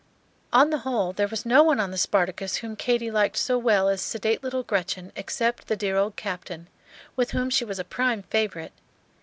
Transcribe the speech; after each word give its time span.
On 0.51 0.71
the 0.71 0.79
whole, 0.79 1.13
there 1.13 1.27
was 1.27 1.45
no 1.45 1.61
one 1.61 1.79
on 1.79 1.91
the 1.91 1.97
"Spartacus" 1.99 2.55
whom 2.55 2.75
Katy 2.75 3.11
liked 3.11 3.37
so 3.37 3.55
well 3.59 3.87
as 3.87 4.01
sedate 4.01 4.41
little 4.43 4.63
Gretchen 4.63 5.11
except 5.15 5.67
the 5.67 5.75
dear 5.75 5.95
old 5.95 6.15
Captain, 6.15 6.67
with 7.15 7.29
whom 7.33 7.51
she 7.51 7.65
was 7.65 7.77
a 7.77 7.83
prime 7.83 8.23
favorite. 8.23 8.73